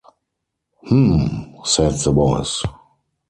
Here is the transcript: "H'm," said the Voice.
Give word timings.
"H'm," 0.83 1.63
said 1.63 1.91
the 1.91 2.11
Voice. 2.11 2.63